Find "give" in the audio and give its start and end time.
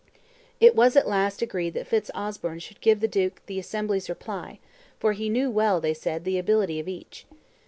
2.81-3.01